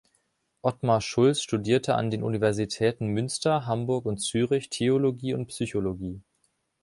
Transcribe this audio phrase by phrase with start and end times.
[0.63, 6.23] Otmar Schulz studierte an den Universitäten Münster, Hamburg und Zürich Theologie und Psychologie.